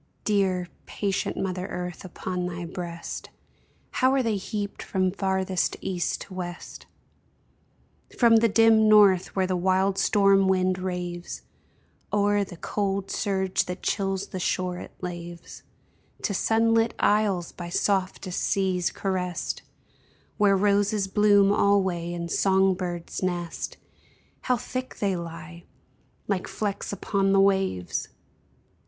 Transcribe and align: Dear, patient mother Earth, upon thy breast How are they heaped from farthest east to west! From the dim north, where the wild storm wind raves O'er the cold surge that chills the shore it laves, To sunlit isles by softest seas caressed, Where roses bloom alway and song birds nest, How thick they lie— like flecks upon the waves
Dear, 0.23 0.67
patient 0.87 1.37
mother 1.37 1.67
Earth, 1.67 2.03
upon 2.03 2.47
thy 2.47 2.65
breast 2.65 3.29
How 3.91 4.11
are 4.15 4.23
they 4.23 4.35
heaped 4.35 4.81
from 4.81 5.11
farthest 5.11 5.77
east 5.79 6.21
to 6.21 6.33
west! 6.33 6.87
From 8.17 8.37
the 8.37 8.49
dim 8.49 8.89
north, 8.89 9.35
where 9.35 9.45
the 9.45 9.55
wild 9.55 9.99
storm 9.99 10.47
wind 10.47 10.79
raves 10.79 11.43
O'er 12.11 12.43
the 12.43 12.57
cold 12.57 13.11
surge 13.11 13.65
that 13.65 13.83
chills 13.83 14.29
the 14.29 14.39
shore 14.39 14.79
it 14.79 14.89
laves, 15.01 15.61
To 16.23 16.33
sunlit 16.33 16.95
isles 16.97 17.51
by 17.51 17.69
softest 17.69 18.39
seas 18.39 18.89
caressed, 18.89 19.61
Where 20.37 20.57
roses 20.57 21.07
bloom 21.07 21.51
alway 21.51 22.11
and 22.13 22.31
song 22.31 22.73
birds 22.73 23.21
nest, 23.21 23.77
How 24.41 24.57
thick 24.57 24.95
they 24.97 25.15
lie— 25.15 25.65
like 26.27 26.47
flecks 26.47 26.91
upon 26.91 27.33
the 27.33 27.39
waves 27.39 28.07